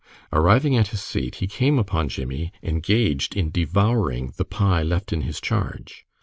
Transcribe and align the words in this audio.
Arriving 0.33 0.75
at 0.75 0.87
his 0.87 0.99
seat, 0.99 1.35
he 1.35 1.45
came 1.45 1.77
upon 1.77 2.09
Jimmie 2.09 2.51
engaged 2.63 3.35
in 3.37 3.51
devouring 3.51 4.33
the 4.35 4.45
pie 4.45 4.81
left 4.81 5.13
in 5.13 5.21
his 5.21 5.39
charge. 5.39 6.07